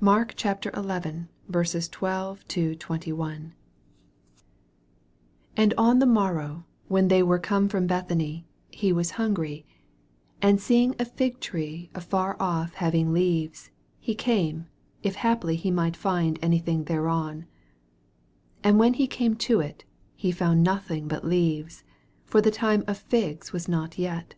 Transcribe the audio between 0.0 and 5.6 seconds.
MARK, CHAP. XI. 231 MARK XI. 1221. 12